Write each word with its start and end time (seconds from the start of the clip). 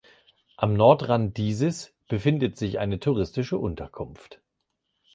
Am 0.57 0.73
Nordrand 0.73 1.37
dieses 1.37 1.93
befindet 2.07 2.57
sich 2.57 2.79
eine 2.79 2.99
touristische 2.99 3.59
Unterkunft. 3.59 4.41